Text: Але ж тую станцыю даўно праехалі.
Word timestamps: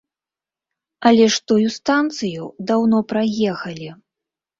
Але 1.09 1.27
ж 1.35 1.37
тую 1.51 1.67
станцыю 1.75 2.47
даўно 2.71 2.97
праехалі. 3.13 3.89